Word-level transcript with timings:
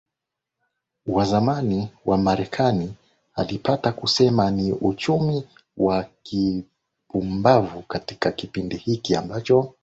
wa 1.05 1.25
zamani 1.25 1.87
wa 2.05 2.17
Marekani 2.17 2.93
alipata 3.35 3.91
kusema 3.91 4.51
ni 4.51 4.73
uchumi 4.73 5.43
wa 5.77 6.03
kipumbavuKatika 6.23 8.31
kipindi 8.31 8.77
hiki 8.77 9.15
ambacho 9.15 9.73